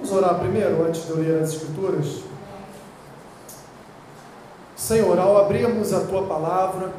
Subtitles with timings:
[0.00, 2.20] Vamos orar primeiro, antes de eu ler as Escrituras?
[4.76, 6.92] Senhor, ao abrirmos a tua palavra,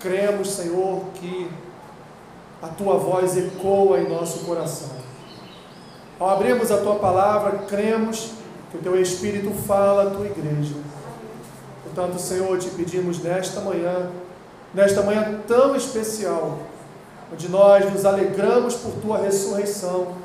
[0.00, 1.50] cremos, Senhor, que
[2.62, 4.88] a tua voz ecoa em nosso coração.
[6.18, 8.30] Ao abrirmos a tua palavra, cremos
[8.70, 10.74] que o teu Espírito fala à tua igreja.
[11.84, 14.10] Portanto, Senhor, te pedimos nesta manhã,
[14.72, 16.58] nesta manhã tão especial,
[17.30, 20.21] onde nós nos alegramos por tua ressurreição,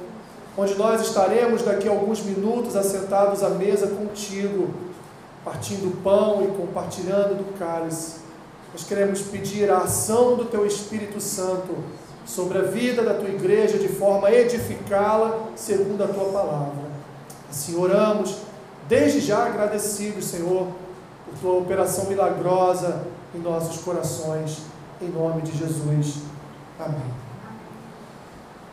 [0.58, 4.70] onde nós estaremos daqui a alguns minutos assentados à mesa contigo,
[5.46, 8.18] partindo pão e compartilhando do cálice.
[8.74, 11.76] Nós queremos pedir a ação do teu Espírito Santo
[12.26, 16.88] sobre a vida da tua igreja de forma a edificá-la segundo a tua palavra.
[17.50, 18.38] Assim oramos,
[18.90, 20.68] desde já agradecidos, Senhor,
[21.26, 24.64] por tua operação milagrosa em nossos corações,
[25.02, 26.16] em nome de Jesus.
[26.80, 27.27] Amém.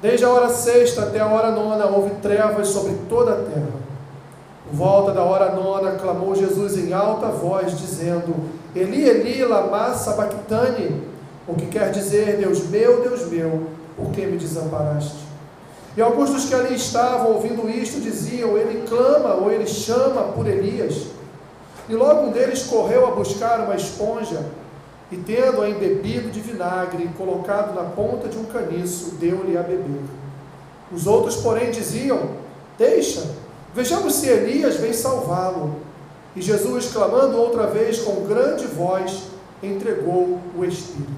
[0.05, 3.73] Desde a hora sexta até a hora nona houve trevas sobre toda a terra.
[4.69, 8.35] Por volta da hora nona clamou Jesus em alta voz, dizendo:
[8.77, 11.02] Eli, Eli, lama sabachthani,
[11.49, 13.63] o que quer dizer, Deus meu, Deus meu,
[13.96, 15.24] por que me desamparaste?
[15.96, 20.46] E alguns dos que ali estavam ouvindo isto diziam: Ele clama ou ele chama por
[20.46, 21.07] Elias.
[21.89, 24.45] E logo um deles correu a buscar uma esponja
[25.15, 30.02] e, tendo-a embebido de vinagre e colocado na ponta de um caniço, deu-lhe a beber.
[30.93, 32.30] Os outros, porém, diziam:
[32.76, 33.24] Deixa,
[33.73, 35.76] vejamos se Elias vem salvá-lo.
[36.34, 39.29] E Jesus, clamando outra vez com grande voz,
[39.62, 41.12] entregou o Espírito.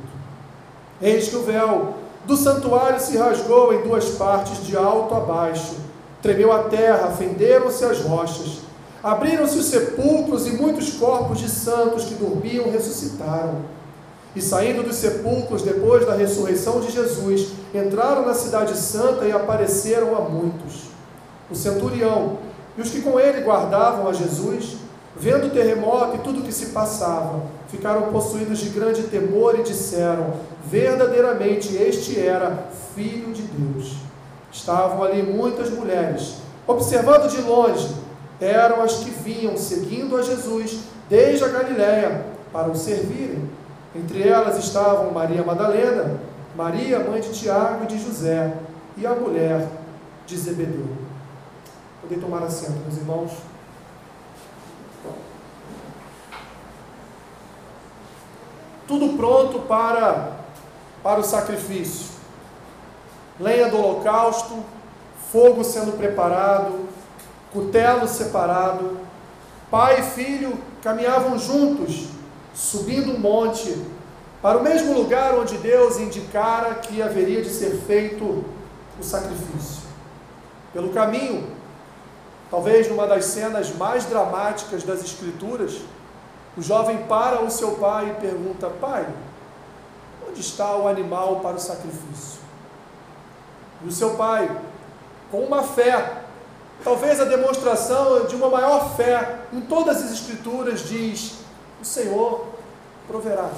[1.00, 1.94] Eis que o véu
[2.27, 5.77] do santuário se rasgou em duas partes, de alto a baixo.
[6.20, 8.58] Tremeu a terra, fenderam-se as rochas.
[9.03, 13.75] Abriram-se os sepulcros e muitos corpos de santos que dormiam ressuscitaram.
[14.37, 20.15] E saindo dos sepulcros depois da ressurreição de Jesus, entraram na cidade santa e apareceram
[20.15, 20.89] a muitos.
[21.51, 22.37] O centurião
[22.77, 24.77] e os que com ele guardavam a Jesus,
[25.16, 29.62] vendo o terremoto e tudo o que se passava, ficaram possuídos de grande temor e
[29.62, 30.34] disseram:
[30.66, 33.97] Verdadeiramente este era filho de Deus.
[34.53, 36.34] Estavam ali muitas mulheres,
[36.66, 37.89] observando de longe,
[38.39, 43.56] eram as que vinham seguindo a Jesus desde a Galiléia para o servirem.
[43.97, 46.21] Entre elas estavam Maria Madalena,
[46.55, 48.53] Maria, mãe de Tiago e de José,
[48.97, 49.67] e a mulher
[50.27, 50.87] de Zebedeu.
[52.01, 53.33] Podem tomar assento, meus irmãos.
[58.87, 60.33] tudo pronto para,
[61.03, 62.07] para o sacrifício.
[63.39, 64.65] Lenha do holocausto,
[65.31, 66.89] fogo sendo preparado,
[67.53, 68.99] cutelo separado.
[69.71, 72.09] Pai e filho caminhavam juntos,
[72.56, 73.77] subindo um monte,
[74.41, 78.44] para o mesmo lugar onde Deus indicara que haveria de ser feito
[78.99, 79.83] o sacrifício.
[80.72, 81.47] Pelo caminho,
[82.50, 85.81] talvez numa das cenas mais dramáticas das Escrituras,
[86.56, 89.06] o jovem para o seu pai e pergunta: Pai,
[90.27, 92.41] onde está o animal para o sacrifício?
[93.84, 94.50] E o seu pai,
[95.31, 96.22] com uma fé,
[96.83, 101.34] talvez a demonstração de uma maior fé em todas as Escrituras, diz:
[101.81, 102.46] O Senhor
[103.06, 103.50] proverá.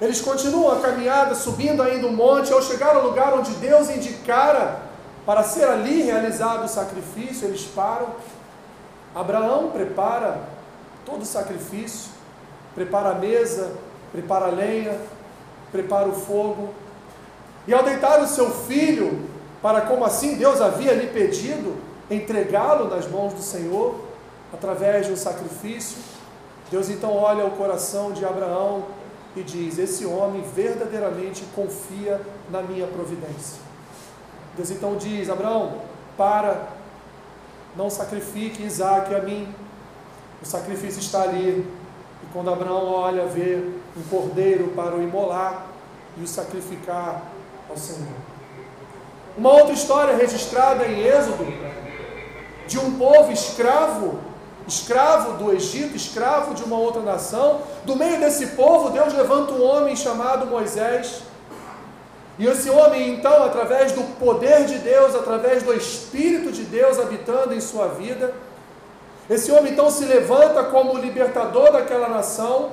[0.00, 4.80] Eles continuam a caminhada, subindo ainda o monte, ao chegar ao lugar onde Deus indicara
[5.26, 8.08] para ser ali realizado o sacrifício, eles param.
[9.14, 10.40] Abraão prepara
[11.04, 12.10] todo o sacrifício,
[12.74, 13.72] prepara a mesa,
[14.10, 14.98] prepara a lenha,
[15.70, 16.70] prepara o fogo.
[17.66, 19.28] E ao deitar o seu filho,
[19.60, 21.76] para como assim Deus havia lhe pedido,
[22.10, 24.00] entregá-lo nas mãos do Senhor,
[24.52, 25.98] através de um sacrifício,
[26.70, 28.84] Deus então olha o coração de Abraão
[29.34, 32.20] e diz: Esse homem verdadeiramente confia
[32.50, 33.60] na minha providência.
[34.56, 35.78] Deus então diz: Abraão,
[36.16, 36.68] para,
[37.76, 39.52] não sacrifique Isaac a mim,
[40.42, 41.66] o sacrifício está ali.
[42.22, 43.62] E quando Abraão olha, vê
[43.96, 45.66] um cordeiro para o imolar
[46.16, 47.22] e o sacrificar
[47.68, 48.08] ao Senhor.
[49.36, 51.46] Uma outra história registrada em Êxodo,
[52.66, 54.18] de um povo escravo,
[54.66, 57.62] escravo do Egito, escravo de uma outra nação.
[57.84, 61.22] Do meio desse povo, Deus levanta um homem chamado Moisés.
[62.38, 67.54] E esse homem, então, através do poder de Deus, através do Espírito de Deus habitando
[67.54, 68.32] em sua vida,
[69.28, 72.70] esse homem então se levanta como libertador daquela nação.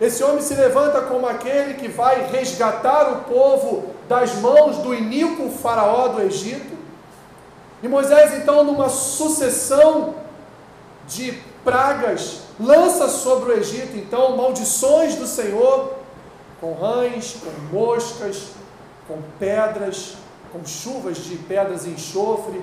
[0.00, 5.50] Esse homem se levanta como aquele que vai resgatar o povo das mãos do iníquo
[5.50, 6.78] faraó do Egito.
[7.82, 10.14] E Moisés, então, numa sucessão
[11.06, 11.32] de
[11.64, 15.94] pragas, lança sobre o Egito, então, maldições do Senhor,
[16.60, 18.50] com rães, com moscas,
[19.08, 20.14] com pedras,
[20.52, 22.60] com chuvas de pedras e enxofre,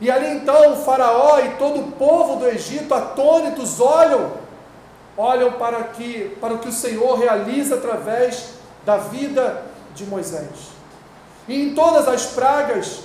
[0.00, 4.32] E ali então o Faraó e todo o povo do Egito, atônitos, olham,
[5.14, 8.54] olham para, que, para o que o Senhor realiza através
[8.86, 9.62] da vida
[9.94, 10.70] de Moisés.
[11.46, 13.00] E em todas as pragas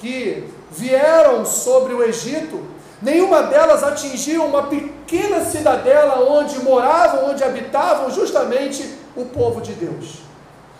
[0.00, 2.60] que vieram sobre o Egito,
[3.02, 10.20] nenhuma delas atingiu uma pequena cidadela onde moravam, onde habitavam justamente o povo de Deus.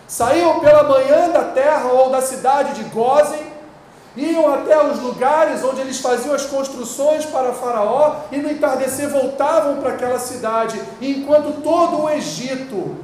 [0.07, 3.53] Saíam pela manhã da terra ou da cidade de Gozen,
[4.15, 9.77] iam até os lugares onde eles faziam as construções para Faraó e no entardecer voltavam
[9.77, 10.79] para aquela cidade.
[11.01, 12.95] Enquanto todo o Egito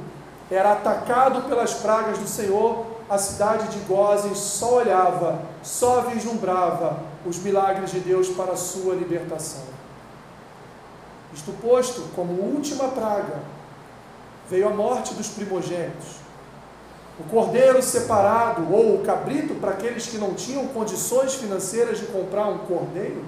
[0.50, 7.38] era atacado pelas pragas do Senhor, a cidade de Gozen só olhava, só vislumbrava os
[7.38, 9.64] milagres de Deus para a sua libertação.
[11.34, 13.40] Isto posto, como última praga,
[14.48, 16.20] veio a morte dos primogênitos
[17.20, 22.46] o cordeiro separado ou o cabrito para aqueles que não tinham condições financeiras de comprar
[22.46, 23.22] um cordeiro,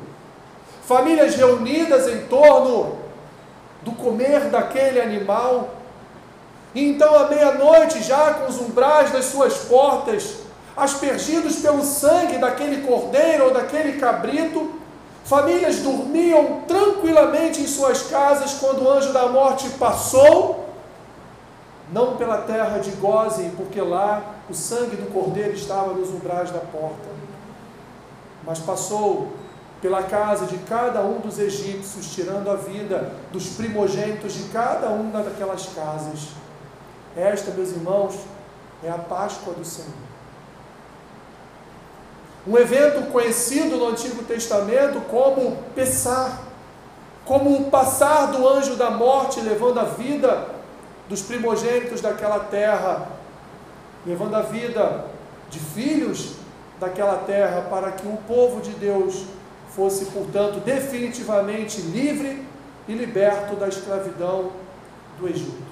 [0.86, 2.96] famílias reunidas em torno
[3.82, 5.74] do comer daquele animal,
[6.74, 10.36] e então à meia-noite, já com os umbrais das suas portas,
[10.76, 14.72] aspergidos pelo sangue daquele cordeiro ou daquele cabrito,
[15.24, 20.62] famílias dormiam tranquilamente em suas casas quando o anjo da morte passou
[21.92, 26.58] não pela terra de Gozem, porque lá o sangue do cordeiro estava nos umbrais da
[26.58, 27.08] porta,
[28.44, 29.28] mas passou
[29.82, 35.22] pela casa de cada um dos egípcios, tirando a vida dos primogênitos de cada uma
[35.22, 36.28] daquelas casas.
[37.16, 38.16] Esta, meus irmãos,
[38.82, 39.90] é a Páscoa do Senhor.
[42.46, 46.40] Um evento conhecido no Antigo Testamento como Pessar,
[47.24, 50.48] como o passar do anjo da morte levando a vida
[51.08, 53.08] dos primogênitos daquela terra,
[54.04, 55.04] levando a vida
[55.50, 56.32] de filhos
[56.80, 59.24] daquela terra, para que o povo de Deus
[59.70, 62.44] fosse, portanto, definitivamente livre
[62.88, 64.50] e liberto da escravidão
[65.18, 65.71] do Egito.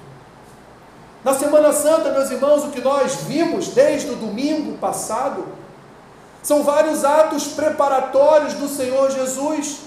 [1.23, 5.45] Na Semana Santa, meus irmãos, o que nós vimos desde o domingo passado
[6.41, 9.81] são vários atos preparatórios do Senhor Jesus.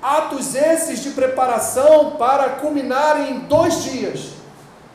[0.00, 4.34] Atos esses de preparação para culminar em dois dias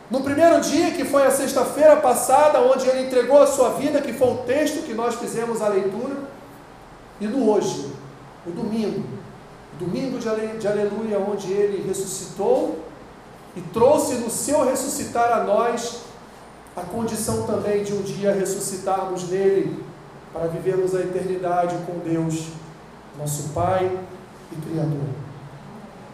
[0.09, 4.13] no primeiro dia, que foi a sexta-feira passada, onde ele entregou a sua vida, que
[4.13, 6.15] foi o texto que nós fizemos a leitura,
[7.21, 7.91] e no hoje,
[8.47, 9.03] o domingo,
[9.77, 12.88] domingo de, aleluia, onde ele ressuscitou
[13.55, 16.01] e trouxe no seu ressuscitar a nós
[16.75, 19.83] a condição também de um dia ressuscitarmos nele
[20.33, 22.47] para vivermos a eternidade com Deus,
[23.17, 23.91] nosso Pai
[24.51, 25.09] e Criador.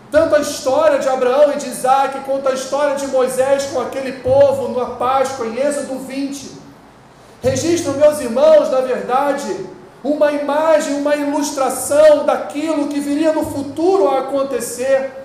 [0.10, 4.14] Tanto a história de Abraão e de Isaac, quanto a história de Moisés com aquele
[4.20, 6.52] povo na Páscoa, em Êxodo 20,
[7.42, 9.68] registram, meus irmãos, na verdade,
[10.04, 15.25] uma imagem, uma ilustração daquilo que viria no futuro a acontecer,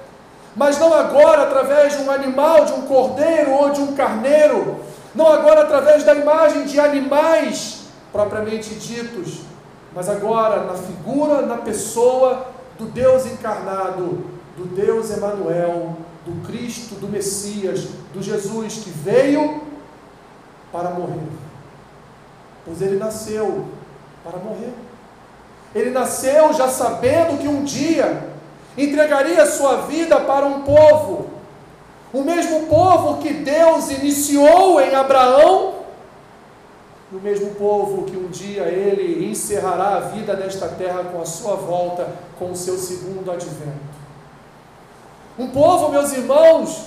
[0.60, 4.80] mas não agora através de um animal, de um cordeiro ou de um carneiro,
[5.14, 9.40] não agora através da imagem de animais propriamente ditos,
[9.94, 12.48] mas agora na figura, na pessoa
[12.78, 14.22] do Deus encarnado,
[14.54, 15.96] do Deus Emanuel,
[16.26, 19.62] do Cristo, do Messias, do Jesus que veio
[20.70, 21.26] para morrer.
[22.66, 23.64] Pois ele nasceu
[24.22, 24.74] para morrer.
[25.74, 28.29] Ele nasceu já sabendo que um dia
[28.76, 31.30] entregaria sua vida para um povo,
[32.12, 35.74] o mesmo povo que Deus iniciou em Abraão,
[37.12, 41.26] e o mesmo povo que um dia ele encerrará a vida nesta terra com a
[41.26, 42.08] sua volta,
[42.38, 43.90] com o seu segundo advento.
[45.36, 46.86] Um povo, meus irmãos,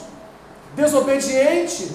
[0.75, 1.91] desobediente.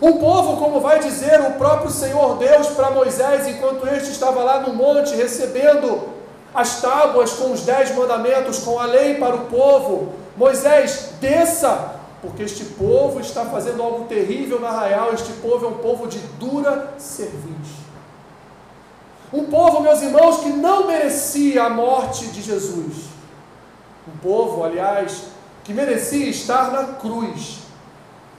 [0.00, 4.60] Um povo, como vai dizer o próprio Senhor Deus para Moisés, enquanto este estava lá
[4.60, 6.17] no monte recebendo
[6.54, 10.12] as tábuas com os dez mandamentos, com a lei para o povo.
[10.36, 15.12] Moisés, desça, porque este povo está fazendo algo terrível na arraial.
[15.12, 17.88] Este povo é um povo de dura serviço.
[19.32, 23.08] Um povo, meus irmãos, que não merecia a morte de Jesus.
[24.06, 25.24] Um povo, aliás,
[25.64, 27.58] que merecia estar na cruz.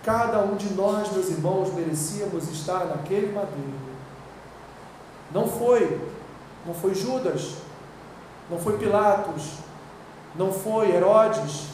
[0.03, 3.89] Cada um de nós, meus irmãos, merecíamos estar naquele madeiro.
[5.31, 6.01] Não foi,
[6.65, 7.57] não foi Judas,
[8.49, 9.43] não foi Pilatos,
[10.35, 11.67] não foi Herodes,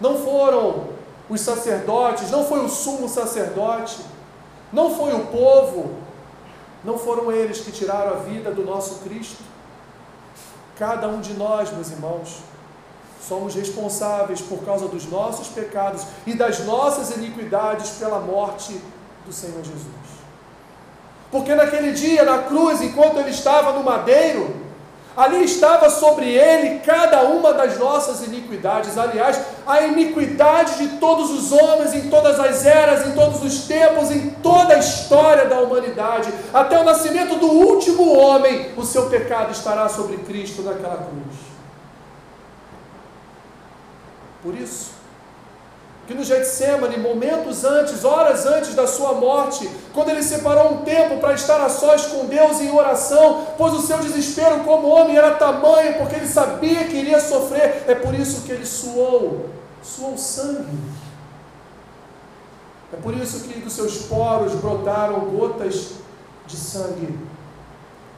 [0.00, 0.88] não foram
[1.28, 4.00] os sacerdotes, não foi o sumo sacerdote,
[4.72, 5.94] não foi o povo,
[6.84, 9.42] não foram eles que tiraram a vida do nosso Cristo.
[10.78, 12.38] Cada um de nós, meus irmãos,
[13.20, 18.80] somos responsáveis por causa dos nossos pecados e das nossas iniquidades pela morte
[19.26, 19.84] do Senhor Jesus.
[21.30, 24.56] Porque naquele dia, na cruz, enquanto ele estava no madeiro,
[25.20, 28.96] Ali estava sobre ele cada uma das nossas iniquidades.
[28.96, 34.10] Aliás, a iniquidade de todos os homens, em todas as eras, em todos os tempos,
[34.10, 39.52] em toda a história da humanidade, até o nascimento do último homem, o seu pecado
[39.52, 41.36] estará sobre Cristo naquela cruz.
[44.42, 44.92] Por isso,
[46.10, 51.18] que no Getsemane, momentos antes, horas antes da sua morte, quando ele separou um tempo
[51.18, 55.36] para estar a sós com Deus em oração, pois o seu desespero como homem era
[55.36, 59.50] tamanho, porque ele sabia que iria sofrer, é por isso que ele suou,
[59.84, 60.76] suou sangue.
[62.92, 65.92] É por isso que dos seus poros brotaram gotas
[66.44, 67.16] de sangue.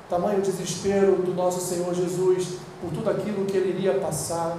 [0.09, 4.57] Tamanho desespero do nosso Senhor Jesus por tudo aquilo que ele iria passar.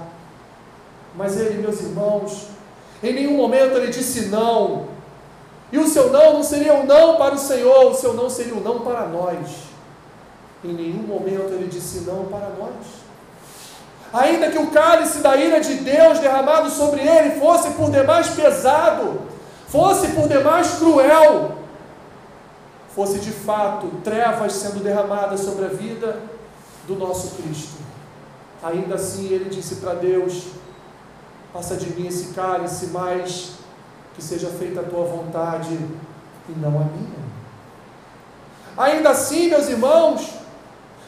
[1.16, 2.54] Mas ele, meus irmãos,
[3.02, 4.86] em nenhum momento ele disse não.
[5.72, 8.54] E o seu não não seria um não para o Senhor, o seu não seria
[8.54, 9.64] um não para nós.
[10.62, 13.04] Em nenhum momento ele disse não para nós.
[14.12, 19.22] Ainda que o cálice da ira de Deus derramado sobre ele fosse por demais pesado,
[19.66, 21.58] fosse por demais cruel,
[22.94, 26.20] fosse de fato trevas sendo derramadas sobre a vida
[26.86, 27.82] do nosso Cristo.
[28.62, 30.44] Ainda assim ele disse para Deus:
[31.54, 33.52] Passa de mim esse cálice, mas
[34.16, 35.72] que seja feita a tua vontade
[36.48, 37.24] e não a minha.
[38.76, 40.30] Ainda assim, meus irmãos,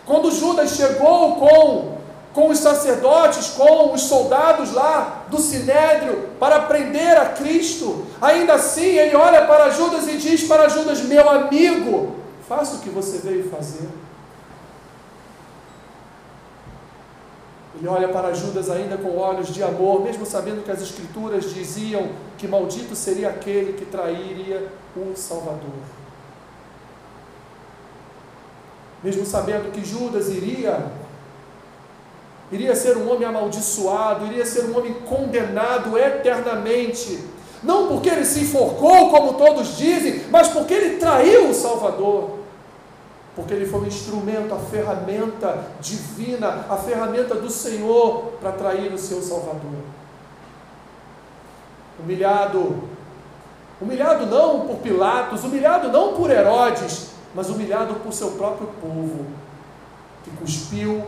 [0.06, 1.98] quando Judas chegou com,
[2.32, 8.86] com os sacerdotes, com os soldados lá do Sinédrio para prender a Cristo, ainda assim
[8.86, 12.14] ele olha para Judas e diz para Judas: Meu amigo,
[12.48, 13.88] faça o que você veio fazer.
[17.78, 22.08] Ele olha para Judas ainda com olhos de amor, mesmo sabendo que as Escrituras diziam
[22.38, 24.66] que maldito seria aquele que trairia
[24.96, 25.60] o Salvador.
[29.04, 30.90] Mesmo sabendo que Judas iria
[32.50, 37.18] iria ser um homem amaldiçoado, iria ser um homem condenado eternamente,
[37.62, 42.45] não porque ele se enforcou, como todos dizem, mas porque ele traiu o Salvador
[43.36, 48.98] porque ele foi um instrumento, a ferramenta divina, a ferramenta do Senhor para atrair o
[48.98, 49.82] seu Salvador.
[52.00, 52.84] Humilhado,
[53.78, 59.26] humilhado não por Pilatos, humilhado não por Herodes, mas humilhado por seu próprio povo,
[60.24, 61.04] que cuspiu,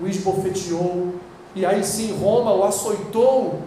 [0.00, 1.16] o esbofeteou,
[1.54, 3.60] e aí sim Roma o açoitou.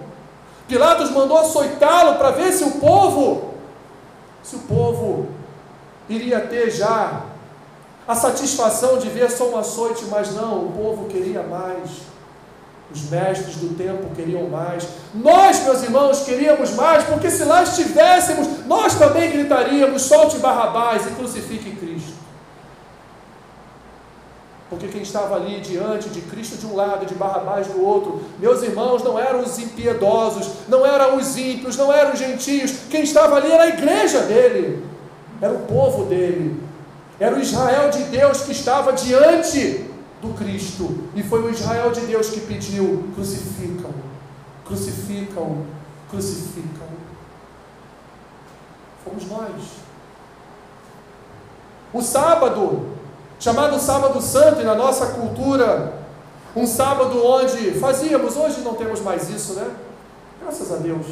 [0.68, 3.52] Pilatos mandou açoitá-lo para ver se o povo,
[4.42, 5.28] se o povo
[6.10, 7.31] iria ter já
[8.08, 11.90] a satisfação de ver só um açoite, mas não, o povo queria mais.
[12.94, 14.86] Os mestres do tempo queriam mais.
[15.14, 21.12] Nós, meus irmãos, queríamos mais, porque se lá estivéssemos, nós também gritaríamos: solte Barrabás e
[21.12, 22.22] crucifique Cristo.
[24.70, 28.22] Porque quem estava ali diante de Cristo de um lado e de Barrabás do outro,
[28.40, 32.72] meus irmãos, não eram os impiedosos, não eram os ímpios, não eram os gentios.
[32.90, 34.86] Quem estava ali era a igreja dele,
[35.42, 36.58] era o povo dele,
[37.22, 39.86] era o Israel de Deus que estava diante
[40.20, 41.08] do Cristo.
[41.16, 43.92] E foi o Israel de Deus que pediu: crucificam,
[44.66, 45.64] crucificam,
[46.10, 46.88] crucificam.
[49.06, 49.52] Fomos nós.
[51.94, 52.88] O sábado,
[53.40, 55.94] chamado Sábado Santo, e na nossa cultura,
[56.56, 59.70] um sábado onde fazíamos, hoje não temos mais isso, né?
[60.42, 61.06] Graças a Deus.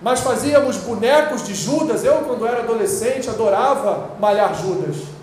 [0.00, 2.02] Mas fazíamos bonecos de Judas.
[2.02, 5.17] Eu, quando era adolescente, adorava malhar Judas.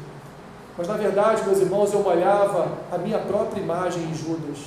[0.77, 4.59] Mas na verdade, meus irmãos, eu malhava a minha própria imagem em Judas.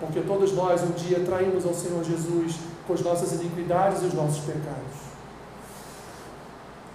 [0.00, 2.56] Porque todos nós um dia traímos ao Senhor Jesus
[2.86, 5.04] com as nossas iniquidades e os nossos pecados.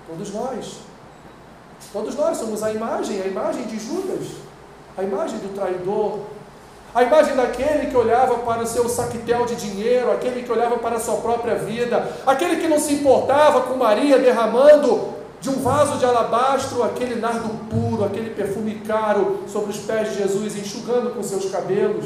[0.07, 0.79] Todos nós.
[1.93, 4.27] Todos nós somos a imagem, a imagem de Judas,
[4.97, 6.19] a imagem do traidor,
[6.93, 10.97] a imagem daquele que olhava para o seu saquetel de dinheiro, aquele que olhava para
[10.97, 15.97] a sua própria vida, aquele que não se importava com Maria derramando de um vaso
[15.97, 21.23] de alabastro aquele nardo puro, aquele perfume caro sobre os pés de Jesus, enxugando com
[21.23, 22.05] seus cabelos.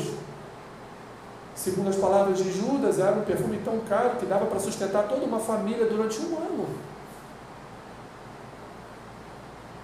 [1.56, 5.26] Segundo as palavras de Judas, era um perfume tão caro que dava para sustentar toda
[5.26, 6.68] uma família durante um ano.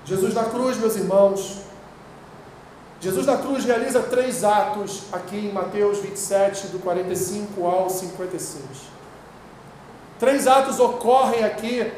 [0.06, 1.60] Jesus na cruz, meus irmãos,
[3.00, 8.64] Jesus na cruz realiza três atos aqui em Mateus 27, do 45 ao 56.
[10.20, 11.92] Três atos ocorrem aqui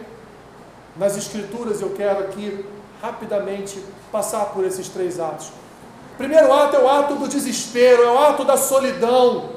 [0.96, 2.66] nas Escrituras, eu quero aqui
[3.02, 5.48] rapidamente passar por esses três atos.
[6.14, 9.50] O primeiro ato é o ato do desespero, é o ato da solidão,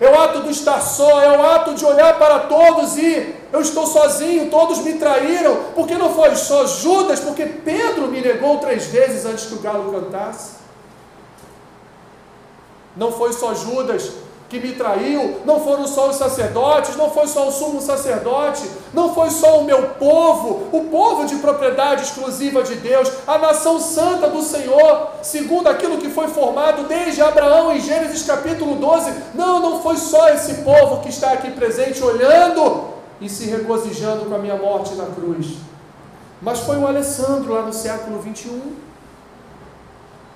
[0.00, 3.60] é o ato do estar só, é o ato de olhar para todos e eu
[3.60, 8.86] estou sozinho, todos me traíram, porque não foi só Judas, porque Pedro me negou três
[8.86, 10.54] vezes antes que o galo cantasse.
[12.96, 14.10] Não foi só Judas
[14.54, 19.12] que me traiu, não foram só os sacerdotes, não foi só o sumo sacerdote, não
[19.12, 24.28] foi só o meu povo, o povo de propriedade exclusiva de Deus, a nação santa
[24.28, 29.12] do Senhor, segundo aquilo que foi formado desde Abraão em Gênesis capítulo 12.
[29.34, 34.36] Não, não foi só esse povo que está aqui presente olhando e se regozijando com
[34.36, 35.56] a minha morte na cruz,
[36.40, 38.76] mas foi o Alessandro lá no século 21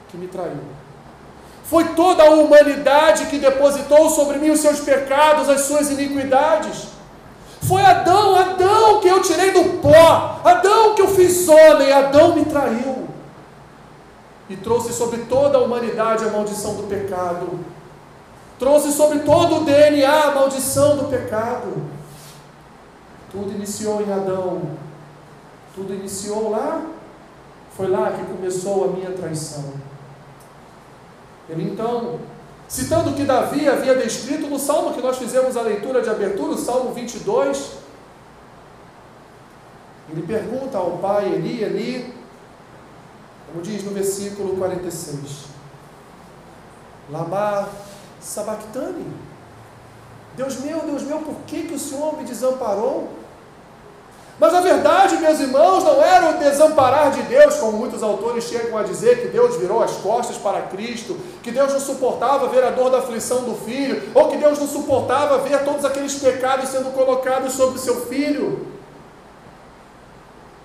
[0.09, 0.78] que me traiu.
[1.69, 6.89] Foi toda a humanidade que depositou sobre mim os seus pecados, as suas iniquidades.
[7.61, 12.47] Foi Adão, Adão que eu tirei do pó, Adão que eu fiz homem, Adão me
[12.47, 13.09] traiu.
[14.49, 17.61] E trouxe sobre toda a humanidade a maldição do pecado.
[18.59, 21.83] Trouxe sobre todo o DNA a maldição do pecado.
[23.31, 24.63] Tudo iniciou em Adão.
[25.75, 26.81] Tudo iniciou lá.
[27.77, 29.75] Foi lá que começou a minha traição.
[31.49, 32.21] Ele então,
[32.69, 36.53] citando o que Davi havia descrito no salmo que nós fizemos a leitura de abertura,
[36.53, 37.79] o salmo 22,
[40.11, 42.15] ele pergunta ao pai Eli, Eli,
[43.47, 45.47] como diz no versículo 46,
[47.11, 47.69] Lama
[48.21, 49.07] sabactani,
[50.37, 53.18] Deus meu, Deus meu, por que, que o Senhor me desamparou?
[54.41, 58.79] Mas a verdade, meus irmãos, não era o desamparar de Deus, como muitos autores chegam
[58.79, 62.71] a dizer, que Deus virou as costas para Cristo, que Deus não suportava ver a
[62.71, 66.95] dor da aflição do filho, ou que Deus não suportava ver todos aqueles pecados sendo
[66.95, 68.65] colocados sobre seu filho.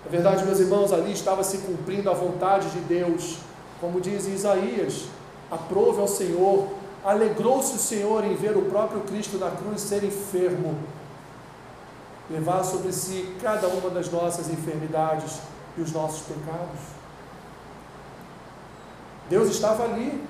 [0.05, 3.37] Na verdade, meus irmãos, ali estava se cumprindo a vontade de Deus,
[3.81, 5.05] como diz Isaías:
[5.49, 6.67] aprove ao Senhor,
[7.03, 10.77] alegrou-se o Senhor em ver o próprio Cristo na cruz ser enfermo
[12.33, 15.33] levar sobre si cada uma das nossas enfermidades
[15.77, 16.79] e os nossos pecados.
[19.29, 20.21] Deus estava ali.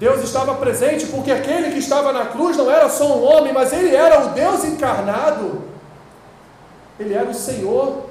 [0.00, 3.72] Deus estava presente porque aquele que estava na cruz não era só um homem, mas
[3.72, 5.62] ele era o Deus encarnado.
[6.98, 8.10] Ele era o Senhor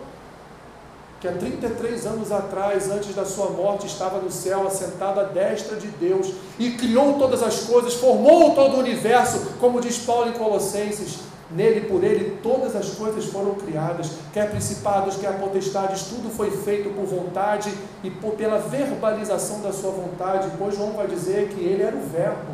[1.19, 5.76] que há 33 anos atrás, antes da sua morte, estava no céu, assentado à destra
[5.76, 10.34] de Deus e criou todas as coisas, formou todo o universo, como diz Paulo em
[10.34, 11.31] Colossenses.
[11.54, 16.90] Nele, por ele, todas as coisas foram criadas, quer principados, quer potestades, tudo foi feito
[16.92, 21.84] por vontade e por, pela verbalização da sua vontade, pois João vai dizer que ele
[21.84, 22.54] era o Verbo,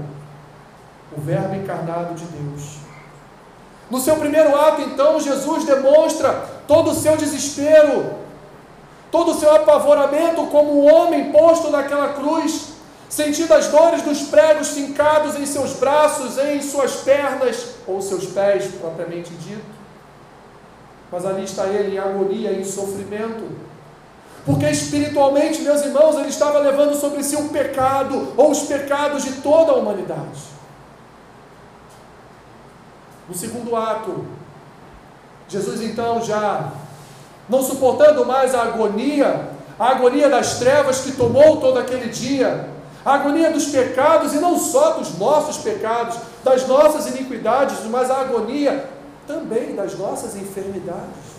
[1.16, 2.78] o Verbo encarnado de Deus.
[3.90, 6.34] No seu primeiro ato, então, Jesus demonstra
[6.68, 8.16] todo o seu desespero,
[9.12, 12.77] todo o seu apavoramento como um homem posto naquela cruz,
[13.10, 18.65] sentindo as dores dos pregos fincados em seus braços, em suas pernas ou seus pés,
[18.80, 19.78] propriamente dito.
[21.12, 23.50] Mas ali está ele em agonia, em sofrimento.
[24.46, 29.34] Porque espiritualmente, meus irmãos, ele estava levando sobre si o pecado ou os pecados de
[29.41, 30.58] toda a humanidade.
[33.28, 34.26] No segundo ato,
[35.50, 36.72] Jesus então já
[37.50, 42.70] não suportando mais a agonia, a agonia das trevas que tomou todo aquele dia,
[43.08, 48.20] a agonia dos pecados, e não só dos nossos pecados, das nossas iniquidades, mas a
[48.20, 48.89] agonia
[49.26, 51.38] também das nossas enfermidades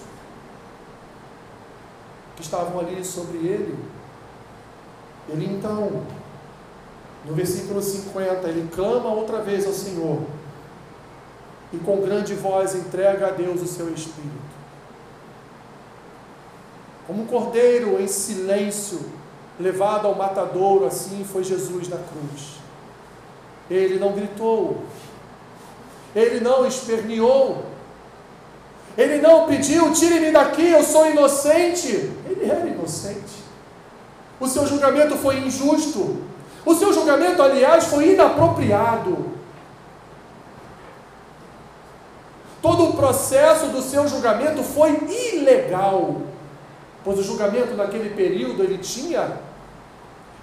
[2.35, 3.78] que estavam ali sobre ele.
[5.28, 6.04] Ele então,
[7.26, 10.22] no versículo 50, ele clama outra vez ao Senhor
[11.70, 14.57] e com grande voz entrega a Deus o seu espírito.
[17.07, 19.17] Como um cordeiro em silêncio,
[19.59, 22.59] levado ao matadouro, assim foi Jesus na cruz.
[23.71, 24.83] Ele não gritou,
[26.14, 27.64] ele não esperneou,
[28.97, 31.88] ele não pediu: tire-me daqui, eu sou inocente.
[32.29, 33.44] Ele era inocente.
[34.40, 36.23] O seu julgamento foi injusto.
[36.64, 39.38] O seu julgamento, aliás, foi inapropriado.
[42.61, 44.90] Todo o processo do seu julgamento foi
[45.33, 46.23] ilegal,
[47.05, 49.38] pois o julgamento naquele período ele tinha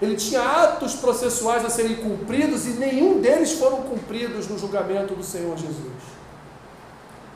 [0.02, 5.24] ele tinha atos processuais a serem cumpridos e nenhum deles foram cumpridos no julgamento do
[5.24, 6.16] Senhor Jesus.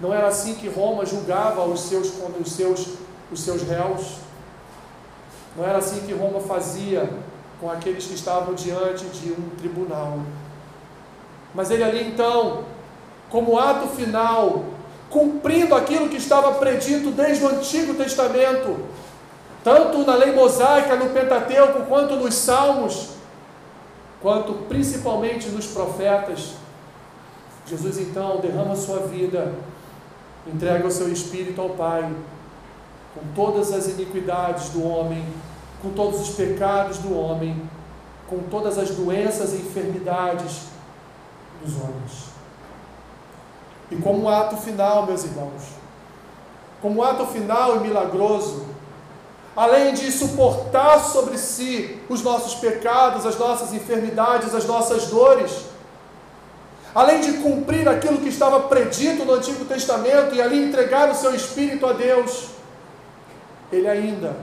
[0.01, 2.87] Não era assim que Roma julgava os seus, os seus,
[3.31, 4.17] os seus réus.
[5.55, 7.09] Não era assim que Roma fazia
[7.59, 10.19] com aqueles que estavam diante de um tribunal.
[11.53, 12.63] Mas ele ali então,
[13.29, 14.65] como ato final,
[15.09, 18.77] cumprindo aquilo que estava predito desde o Antigo Testamento,
[19.69, 23.09] tanto na lei mosaica, no Pentateuco, quanto nos Salmos,
[24.19, 26.55] quanto principalmente nos profetas.
[27.67, 29.53] Jesus então derrama sua vida,
[30.47, 32.01] entrega o seu espírito ao Pai,
[33.13, 35.23] com todas as iniquidades do homem,
[35.83, 37.61] com todos os pecados do homem,
[38.27, 40.63] com todas as doenças e enfermidades
[41.63, 42.29] dos homens.
[43.91, 45.61] E como ato final, meus irmãos,
[46.81, 48.68] como ato final e milagroso,
[49.55, 55.51] além de suportar sobre si os nossos pecados, as nossas enfermidades, as nossas dores,
[56.93, 61.33] além de cumprir aquilo que estava predito no Antigo Testamento e ali entregar o seu
[61.35, 62.47] espírito a Deus,
[63.71, 64.35] ele ainda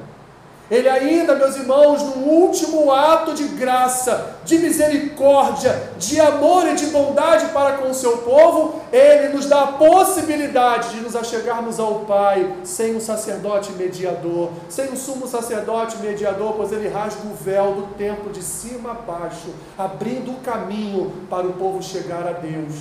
[0.69, 6.87] ele ainda, meus irmãos, no último ato de graça, de misericórdia, de amor e de
[6.87, 12.01] bondade para com o seu povo, ele nos dá a possibilidade de nos achegarmos ao
[12.01, 17.75] Pai sem um sacerdote mediador, sem um sumo sacerdote mediador, pois ele rasga o véu
[17.75, 22.75] do templo de cima a baixo, abrindo o caminho para o povo chegar a Deus.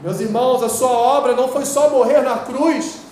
[0.00, 3.03] Meus irmãos, a sua obra não foi só morrer na cruz,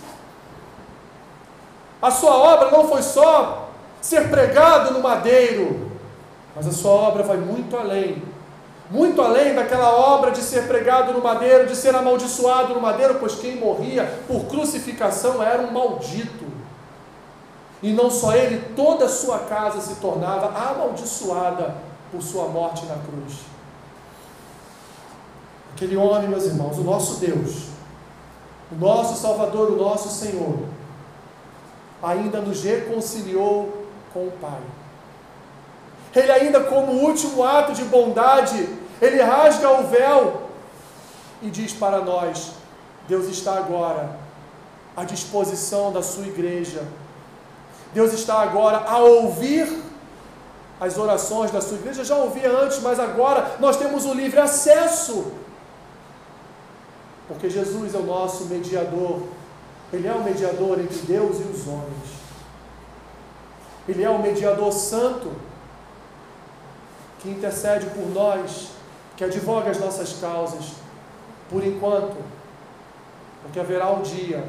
[2.02, 3.68] a sua obra não foi só
[4.00, 5.92] ser pregado no madeiro,
[6.54, 8.20] mas a sua obra vai muito além.
[8.90, 13.36] Muito além daquela obra de ser pregado no madeiro, de ser amaldiçoado no madeiro, pois
[13.36, 16.44] quem morria por crucificação era um maldito.
[17.82, 21.74] E não só ele, toda a sua casa se tornava amaldiçoada
[22.10, 23.38] por sua morte na cruz.
[25.74, 27.68] Aquele homem, meus irmãos, o nosso Deus,
[28.70, 30.58] o nosso Salvador, o nosso Senhor,
[32.02, 34.60] ainda nos reconciliou com o Pai.
[36.14, 38.68] Ele ainda, como último ato de bondade,
[39.00, 40.42] ele rasga o véu
[41.40, 42.52] e diz para nós:
[43.08, 44.16] Deus está agora
[44.96, 46.82] à disposição da sua igreja.
[47.94, 49.68] Deus está agora a ouvir
[50.80, 52.04] as orações da sua igreja.
[52.04, 55.32] Já ouvia antes, mas agora nós temos o livre acesso.
[57.28, 59.22] Porque Jesus é o nosso mediador
[59.92, 62.22] ele é o mediador entre Deus e os homens.
[63.86, 65.32] Ele é o mediador santo
[67.18, 68.70] que intercede por nós,
[69.16, 70.72] que advoga as nossas causas,
[71.50, 72.16] por enquanto,
[73.42, 74.44] porque haverá um dia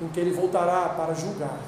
[0.00, 1.58] em que ele voltará para julgar,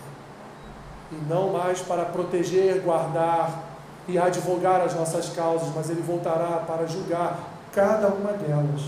[1.13, 3.65] e não mais para proteger, guardar
[4.09, 7.39] e advogar as nossas causas, mas ele voltará para julgar
[7.73, 8.81] cada uma delas.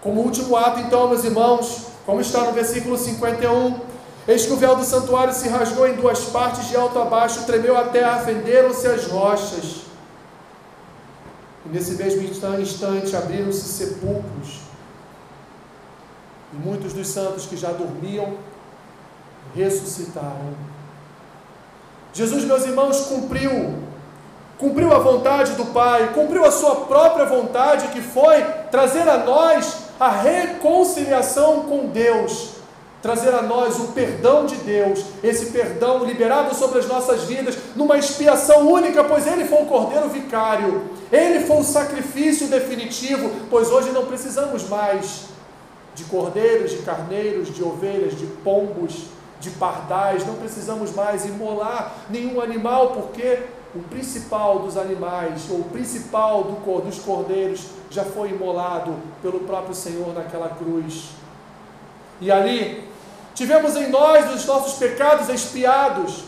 [0.00, 3.78] Como último ato, então, meus irmãos, como está no versículo 51,
[4.26, 7.46] eis que o véu do santuário se rasgou em duas partes, de alto a baixo,
[7.46, 9.82] tremeu a terra, fenderam-se as rochas.
[11.64, 12.20] E nesse mesmo
[12.60, 14.58] instante abriram-se sepulcros.
[16.52, 18.38] E muitos dos santos que já dormiam
[19.54, 20.54] ressuscitaram.
[22.12, 23.84] Jesus, meus irmãos, cumpriu,
[24.58, 29.89] cumpriu a vontade do Pai, cumpriu a sua própria vontade, que foi trazer a nós
[30.00, 32.52] a reconciliação com Deus,
[33.02, 37.98] trazer a nós o perdão de Deus, esse perdão liberado sobre as nossas vidas, numa
[37.98, 43.90] expiação única, pois Ele foi o Cordeiro Vicário, Ele foi o sacrifício definitivo, pois hoje
[43.90, 45.26] não precisamos mais
[45.94, 49.04] de cordeiros, de carneiros, de ovelhas, de pombos,
[49.38, 53.40] de pardais, não precisamos mais imolar nenhum animal, porque
[53.74, 59.74] o principal dos animais, ou o principal do, dos cordeiros, já foi imolado pelo próprio
[59.74, 61.10] Senhor naquela cruz.
[62.20, 62.88] E ali,
[63.34, 66.24] tivemos em nós os nossos pecados expiados.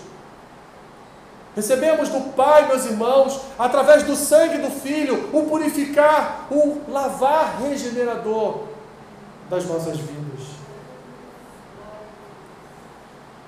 [1.54, 8.64] Recebemos do Pai, meus irmãos, através do sangue do Filho, o purificar, o lavar regenerador
[9.50, 10.22] das nossas vidas.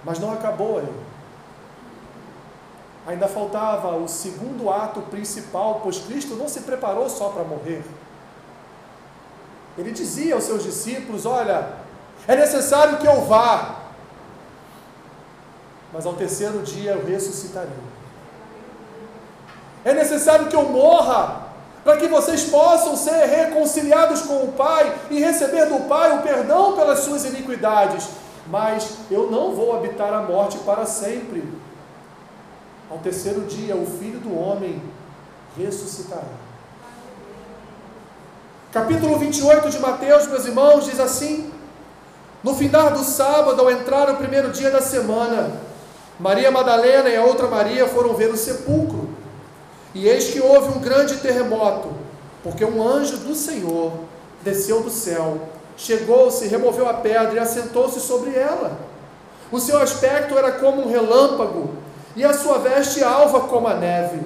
[0.05, 1.04] Mas não acabou aí.
[3.07, 7.85] Ainda faltava o segundo ato principal, pois Cristo não se preparou só para morrer.
[9.77, 11.69] Ele dizia aos seus discípulos: Olha,
[12.27, 13.81] é necessário que eu vá,
[15.93, 17.71] mas ao terceiro dia eu ressuscitarei.
[19.85, 21.43] É necessário que eu morra,
[21.85, 26.75] para que vocês possam ser reconciliados com o Pai e receber do Pai o perdão
[26.75, 28.09] pelas suas iniquidades.
[28.47, 31.45] Mas eu não vou habitar a morte para sempre.
[32.91, 34.83] Ao terceiro dia, o Filho do Homem
[35.57, 36.23] ressuscitará.
[38.73, 41.51] Capítulo 28 de Mateus, meus irmãos, diz assim:
[42.43, 45.53] No final do sábado, ao entrar o primeiro dia da semana,
[46.19, 49.09] Maria Madalena e a outra Maria foram ver o sepulcro.
[49.95, 51.89] E eis que houve um grande terremoto,
[52.43, 53.93] porque um anjo do Senhor
[54.43, 58.77] desceu do céu, chegou-se, removeu a pedra e assentou-se sobre ela.
[59.51, 61.71] O seu aspecto era como um relâmpago,
[62.17, 64.21] e a sua veste alva como a neve.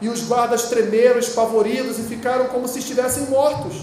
[0.00, 3.82] E os guardas tremeram, espavoridos, e ficaram como se estivessem mortos.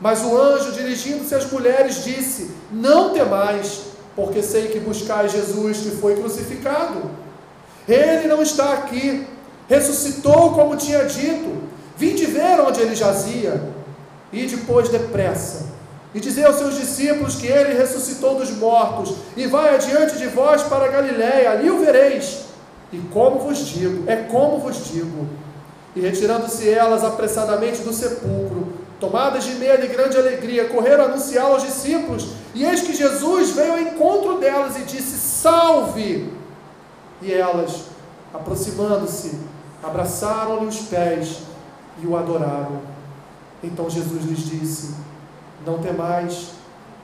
[0.00, 3.82] Mas o anjo, dirigindo-se às mulheres, disse: Não temais,
[4.16, 7.10] porque sei que buscais Jesus que foi crucificado.
[7.86, 9.26] Ele não está aqui,
[9.68, 11.60] ressuscitou como tinha dito.
[11.96, 13.62] Vinde ver onde ele jazia,
[14.32, 15.66] e depois depressa,
[16.14, 20.62] e dizer aos seus discípulos que ele ressuscitou dos mortos, e vai adiante de vós
[20.62, 22.49] para Galiléia, ali o vereis.
[22.92, 25.26] E como vos digo, é como vos digo.
[25.94, 31.62] E retirando-se elas apressadamente do sepulcro, tomadas de medo e grande alegria, correram anunciá-lo aos
[31.62, 36.32] discípulos, e eis que Jesus veio ao encontro delas e disse: Salve!
[37.22, 37.84] E elas,
[38.32, 39.38] aproximando-se,
[39.82, 41.42] abraçaram-lhe os pés
[42.02, 42.80] e o adoraram.
[43.62, 44.94] Então Jesus lhes disse:
[45.66, 46.50] Não temais,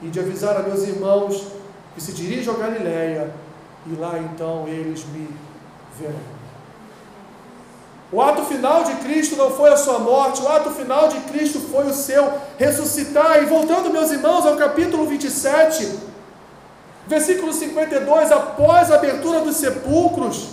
[0.01, 1.47] e de avisar a meus irmãos
[1.95, 3.31] que se dirigam a Galiléia,
[3.85, 5.27] e lá então eles me
[8.11, 11.59] O ato final de Cristo não foi a sua morte, o ato final de Cristo
[11.59, 13.43] foi o seu ressuscitar.
[13.43, 15.99] E voltando, meus irmãos, ao capítulo 27,
[17.05, 20.47] versículo 52, após a abertura dos sepulcros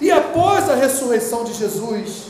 [0.00, 2.24] e após a ressurreição de Jesus,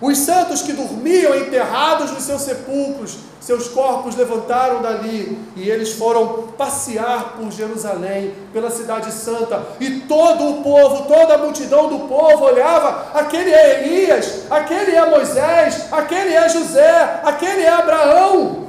[0.00, 6.44] os santos que dormiam enterrados nos seus sepulcros, seus corpos levantaram dali e eles foram
[6.56, 12.44] passear por Jerusalém, pela cidade santa, e todo o povo, toda a multidão do povo
[12.44, 18.68] olhava: aquele é Elias, aquele é Moisés, aquele é José, aquele é Abraão.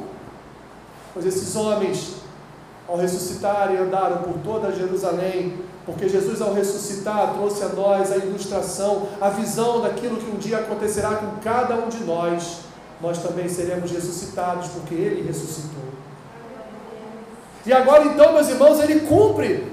[1.14, 2.16] Pois esses homens,
[2.90, 5.54] ao ressuscitarem, andaram por toda Jerusalém,
[5.86, 10.58] porque Jesus, ao ressuscitar, trouxe a nós a ilustração, a visão daquilo que um dia
[10.58, 12.73] acontecerá com cada um de nós.
[13.04, 15.84] Nós também seremos ressuscitados, porque Ele ressuscitou.
[17.66, 19.68] E agora, então, meus irmãos, Ele cumpre.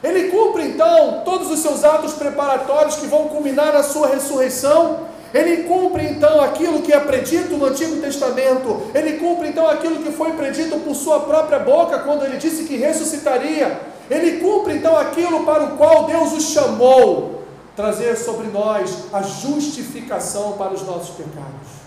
[0.00, 5.10] Ele cumpre, então, todos os seus atos preparatórios que vão culminar na sua ressurreição.
[5.34, 8.82] Ele cumpre então aquilo que é predito no Antigo Testamento.
[8.94, 12.76] Ele cumpre então aquilo que foi predito por sua própria boca quando ele disse que
[12.76, 13.80] ressuscitaria.
[14.08, 17.42] Ele cumpre então aquilo para o qual Deus o chamou,
[17.74, 21.81] trazer sobre nós a justificação para os nossos pecados.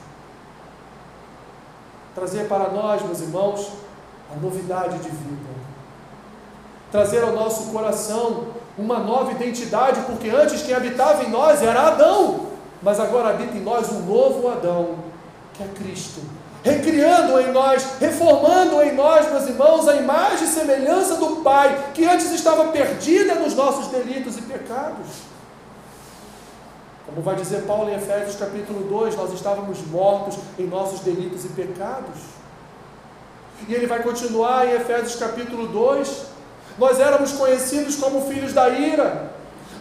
[2.15, 3.73] Trazer para nós, meus irmãos,
[4.33, 5.55] a novidade de vida.
[6.91, 8.47] Trazer ao nosso coração
[8.77, 12.47] uma nova identidade, porque antes quem habitava em nós era Adão,
[12.81, 14.95] mas agora habita em nós um novo Adão,
[15.53, 16.21] que é Cristo
[16.65, 22.03] recriando em nós, reformando em nós, meus irmãos, a imagem e semelhança do Pai, que
[22.03, 25.34] antes estava perdida nos nossos delitos e pecados.
[27.05, 31.49] Como vai dizer Paulo em Efésios capítulo 2, nós estávamos mortos em nossos delitos e
[31.49, 32.19] pecados.
[33.67, 36.25] E ele vai continuar em Efésios capítulo 2,
[36.79, 39.31] nós éramos conhecidos como filhos da ira,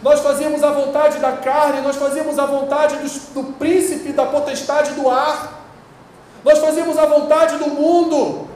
[0.03, 4.91] nós fazíamos a vontade da carne, nós fazíamos a vontade do, do príncipe da potestade
[4.91, 5.63] do ar,
[6.43, 8.47] nós fazíamos a vontade do mundo.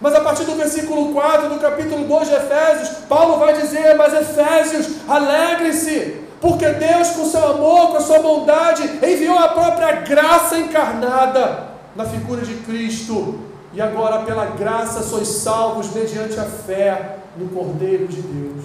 [0.00, 4.14] Mas a partir do versículo 4 do capítulo 2 de Efésios, Paulo vai dizer: Mas
[4.14, 10.58] Efésios, alegrem-se, porque Deus, com seu amor, com a sua bondade, enviou a própria graça
[10.58, 13.38] encarnada na figura de Cristo.
[13.72, 18.64] E agora, pela graça, sois salvos mediante a fé no Cordeiro de Deus.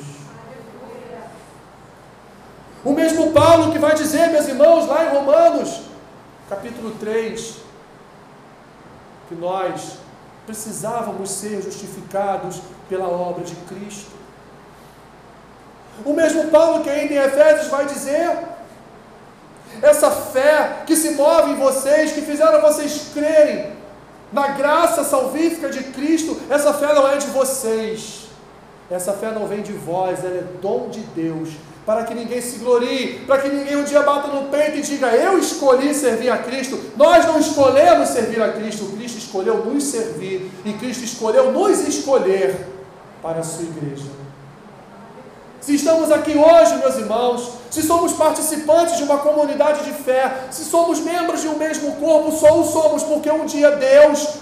[2.83, 5.81] O mesmo Paulo que vai dizer, meus irmãos, lá em Romanos,
[6.49, 7.57] capítulo 3,
[9.29, 9.99] que nós
[10.47, 12.59] precisávamos ser justificados
[12.89, 14.16] pela obra de Cristo.
[16.05, 18.37] O mesmo Paulo que ainda em Efésios vai dizer:
[19.81, 23.71] essa fé que se move em vocês, que fizeram vocês crerem
[24.31, 28.27] na graça salvífica de Cristo, essa fé não é de vocês,
[28.89, 31.49] essa fé não vem de vós, ela é dom de Deus
[31.87, 35.07] para que ninguém se glorie, para que ninguém um dia bata no peito e diga:
[35.07, 36.77] Eu escolhi servir a Cristo.
[36.97, 42.67] Nós não escolhemos servir a Cristo, Cristo escolheu nos servir e Cristo escolheu nos escolher
[43.21, 44.26] para a sua igreja.
[45.61, 50.63] Se estamos aqui hoje, meus irmãos, se somos participantes de uma comunidade de fé, se
[50.63, 54.35] somos membros de um mesmo corpo, só o somos porque um dia Deus,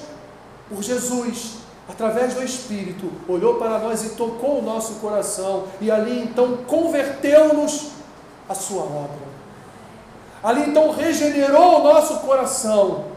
[0.70, 1.54] por Jesus,
[1.90, 7.92] através do Espírito, olhou para nós e tocou o nosso coração, e ali então converteu-nos
[8.48, 9.26] à sua obra.
[10.44, 13.15] Ali então regenerou o nosso coração,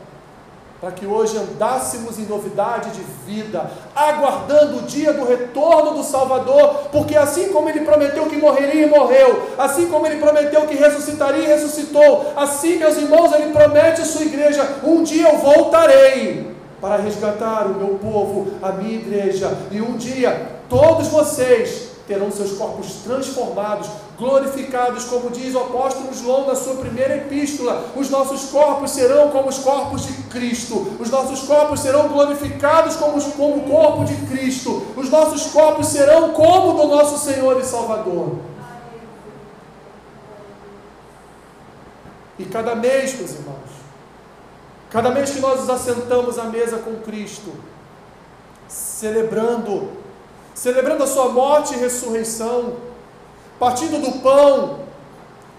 [0.81, 6.89] para que hoje andássemos em novidade de vida, aguardando o dia do retorno do Salvador,
[6.93, 11.43] porque assim como ele prometeu que morreria e morreu, assim como ele prometeu que ressuscitaria
[11.43, 16.97] e ressuscitou, assim, meus irmãos, ele promete à sua igreja: um dia eu voltarei para
[16.97, 23.03] resgatar o meu povo, a minha igreja, e um dia todos vocês terão seus corpos
[23.05, 23.89] transformados,
[24.19, 27.93] glorificados, como diz o apóstolo João na sua primeira epístola.
[27.95, 33.23] Os nossos corpos serão como os corpos de Cristo, os nossos corpos serão glorificados como,
[33.33, 37.65] como o corpo de Cristo, os nossos corpos serão como o do nosso Senhor e
[37.65, 38.41] Salvador.
[42.39, 43.71] E cada mês, meus irmãos,
[44.91, 47.53] cada mês que nós nos assentamos à mesa com Cristo,
[48.67, 49.91] celebrando,
[50.55, 52.89] celebrando a sua morte e ressurreição,
[53.59, 54.81] partindo do pão,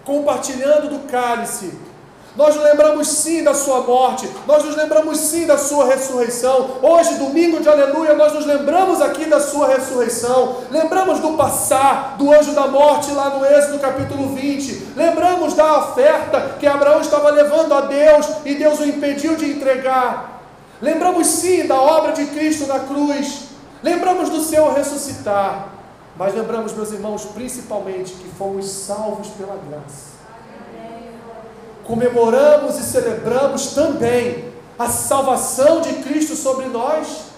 [0.04, 1.72] compartilhando do cálice,
[2.36, 6.78] nós nos lembramos sim da sua morte, nós nos lembramos sim da sua ressurreição.
[6.80, 10.58] Hoje, domingo de aleluia, nós nos lembramos aqui da sua ressurreição.
[10.70, 14.92] Lembramos do passar do anjo da morte lá no Êxodo capítulo 20.
[14.96, 20.40] Lembramos da oferta que Abraão estava levando a Deus e Deus o impediu de entregar.
[20.80, 23.46] Lembramos sim da obra de Cristo na cruz.
[23.82, 25.79] Lembramos do seu ressuscitar.
[26.20, 30.20] Mas lembramos, meus irmãos, principalmente que fomos salvos pela graça
[31.90, 37.29] comemoramos e celebramos também a salvação de Cristo sobre nós.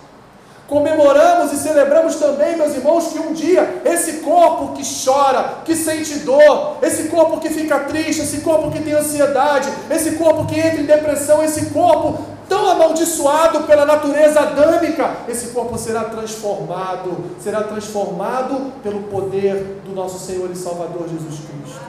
[0.73, 6.21] Comemoramos e celebramos também, meus irmãos, que um dia esse corpo que chora, que sente
[6.21, 10.81] dor, esse corpo que fica triste, esse corpo que tem ansiedade, esse corpo que entra
[10.81, 18.73] em depressão, esse corpo tão amaldiçoado pela natureza adâmica, esse corpo será transformado, será transformado
[18.83, 21.83] pelo poder do nosso Senhor e Salvador Jesus Cristo.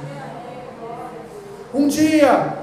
[1.74, 2.58] Um dia,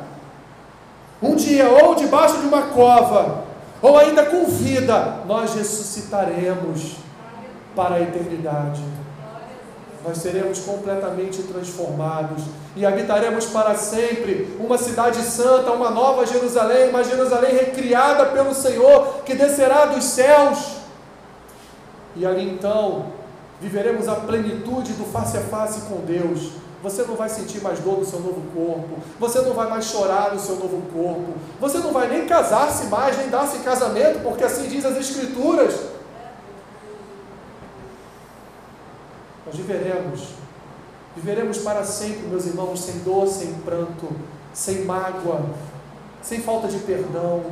[1.22, 3.48] um dia, ou debaixo de uma cova,
[3.82, 6.96] ou ainda com vida, nós ressuscitaremos
[7.74, 8.82] para a eternidade.
[10.04, 12.42] Nós seremos completamente transformados
[12.74, 19.22] e habitaremos para sempre uma cidade santa, uma nova Jerusalém, uma Jerusalém recriada pelo Senhor,
[19.24, 20.76] que descerá dos céus.
[22.16, 23.06] E ali então
[23.60, 26.50] viveremos a plenitude do face a face com Deus
[26.82, 29.02] você não vai sentir mais dor no seu novo corpo.
[29.18, 31.34] Você não vai mais chorar no seu novo corpo.
[31.60, 35.74] Você não vai nem casar-se mais, nem dar-se casamento, porque assim diz as Escrituras.
[39.44, 40.28] Nós viveremos.
[41.14, 44.08] Viveremos para sempre, meus irmãos, sem dor, sem pranto,
[44.54, 45.42] sem mágoa,
[46.22, 47.42] sem falta de perdão,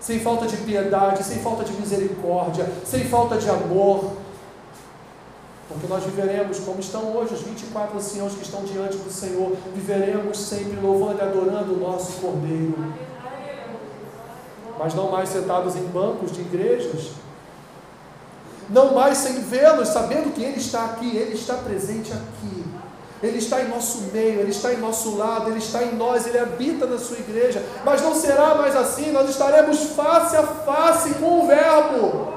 [0.00, 4.12] sem falta de piedade, sem falta de misericórdia, sem falta de amor
[5.68, 10.38] porque nós viveremos como estão hoje os 24 anciãos que estão diante do Senhor, viveremos
[10.38, 12.74] sempre louvando e adorando o nosso Cordeiro.
[14.78, 17.10] Mas não mais sentados em bancos de igrejas,
[18.70, 22.64] não mais sem vê-los, sabendo que Ele está aqui, Ele está presente aqui.
[23.20, 26.38] Ele está em nosso meio, Ele está em nosso lado, Ele está em nós, Ele
[26.38, 27.62] habita na sua igreja.
[27.84, 32.32] Mas não será mais assim, nós estaremos face a face com o Verbo,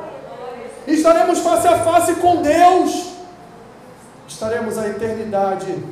[0.87, 3.10] estaremos face a face com Deus
[4.41, 5.83] estaremos a eternidade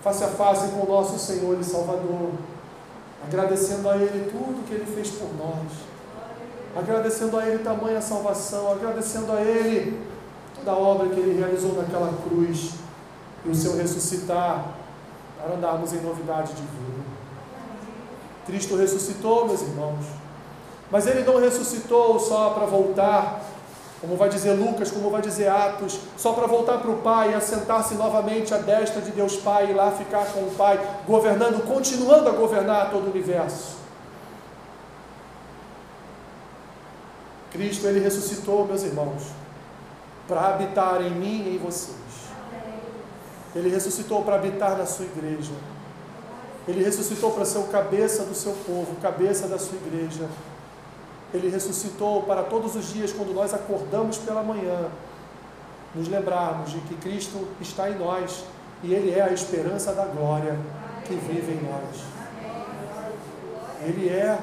[0.00, 2.30] face a face com o nosso Senhor e Salvador,
[3.26, 5.72] agradecendo a Ele tudo que Ele fez por nós,
[6.76, 10.00] agradecendo a Ele tamanha salvação, agradecendo a Ele
[10.54, 12.74] toda a obra que Ele realizou naquela cruz
[13.44, 14.74] e o seu ressuscitar
[15.36, 17.02] para andarmos em novidade de vida.
[18.46, 20.04] Cristo ressuscitou, meus irmãos,
[20.88, 23.42] mas Ele não ressuscitou só para voltar
[24.00, 27.94] como vai dizer Lucas, como vai dizer Atos, só para voltar para o Pai assentar-se
[27.94, 32.32] novamente à destra de Deus Pai e lá ficar com o Pai, governando, continuando a
[32.32, 33.76] governar todo o universo.
[37.50, 39.22] Cristo, Ele ressuscitou, meus irmãos,
[40.28, 41.96] para habitar em mim e em vocês.
[43.54, 45.52] Ele ressuscitou para habitar na sua igreja.
[46.68, 50.28] Ele ressuscitou para ser o cabeça do seu povo, cabeça da sua igreja.
[51.32, 54.88] Ele ressuscitou para todos os dias, quando nós acordamos pela manhã,
[55.94, 58.44] nos lembrarmos de que Cristo está em nós
[58.82, 60.56] e Ele é a esperança da glória
[61.04, 62.02] que vive em nós.
[63.82, 64.38] Ele é,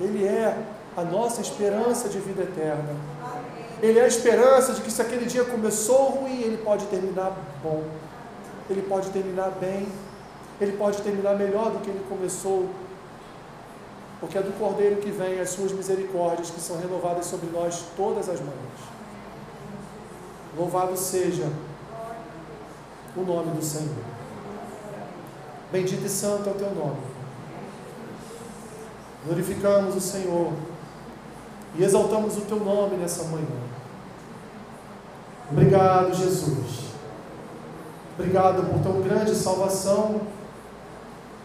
[0.00, 0.56] Ele é
[0.96, 2.94] a nossa esperança de vida eterna.
[3.82, 7.82] Ele é a esperança de que se aquele dia começou ruim, ele pode terminar bom.
[8.70, 9.86] Ele pode terminar bem.
[10.60, 12.68] Ele pode terminar melhor do que ele começou
[14.24, 18.26] porque é do Cordeiro que vem as suas misericórdias, que são renovadas sobre nós todas
[18.30, 18.54] as manhãs.
[20.56, 21.46] Louvado seja
[23.14, 24.02] o nome do Senhor.
[25.70, 27.02] Bendito e santo é o teu nome.
[29.26, 30.54] Glorificamos o Senhor
[31.74, 33.44] e exaltamos o teu nome nessa manhã.
[35.52, 36.84] Obrigado, Jesus.
[38.18, 40.22] Obrigado por tão grande salvação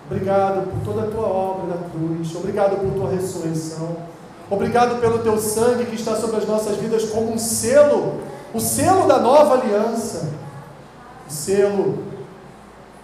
[0.10, 2.36] Obrigado por toda a tua obra na cruz.
[2.36, 3.96] Obrigado por tua ressurreição.
[4.50, 8.20] Obrigado pelo teu sangue que está sobre as nossas vidas como um selo,
[8.52, 10.32] o selo da nova aliança.
[11.30, 12.00] O selo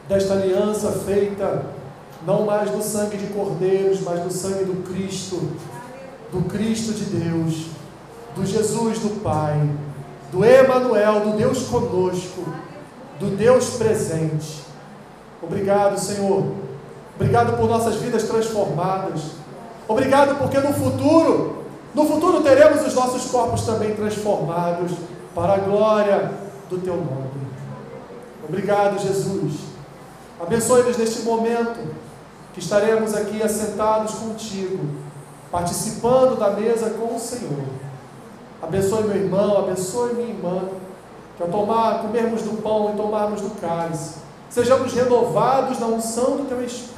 [0.09, 1.67] desta aliança feita
[2.25, 5.51] não mais do sangue de cordeiros, mas do sangue do Cristo,
[6.31, 7.67] do Cristo de Deus,
[8.35, 9.69] do Jesus do Pai,
[10.31, 12.43] do Emanuel, do Deus conosco,
[13.19, 14.65] do Deus presente.
[15.43, 16.64] Obrigado, Senhor
[17.15, 19.21] Obrigado por nossas vidas transformadas.
[19.87, 21.63] Obrigado porque no futuro,
[21.93, 24.91] no futuro teremos os nossos corpos também transformados
[25.33, 26.31] para a glória
[26.69, 27.45] do teu nome.
[28.47, 29.53] Obrigado, Jesus.
[30.41, 31.79] Abençoe-nos neste momento
[32.53, 34.85] que estaremos aqui assentados contigo,
[35.51, 37.65] participando da mesa com o Senhor.
[38.61, 40.61] Abençoe meu irmão, abençoe minha irmã,
[41.37, 44.15] que ao tomar, comermos do pão e tomarmos do cálice,
[44.55, 46.95] sejamos renovados na unção do teu Espírito.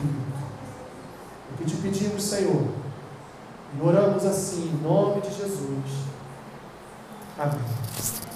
[1.51, 2.67] O que te pedimos, Senhor,
[3.75, 6.05] e oramos assim, em nome de Jesus.
[7.35, 8.26] Amém.